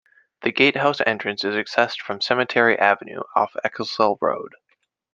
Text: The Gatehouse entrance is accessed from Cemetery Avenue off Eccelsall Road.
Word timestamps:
The 0.41 0.51
Gatehouse 0.51 0.99
entrance 1.05 1.43
is 1.43 1.53
accessed 1.53 2.01
from 2.01 2.21
Cemetery 2.21 2.75
Avenue 2.75 3.21
off 3.35 3.55
Eccelsall 3.63 4.17
Road. 4.19 4.55